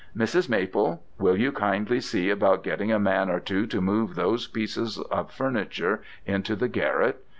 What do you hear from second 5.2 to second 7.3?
furniture into the garret?'